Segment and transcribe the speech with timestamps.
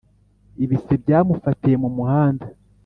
[0.63, 2.45] Ibise byamufatiye mumuhanda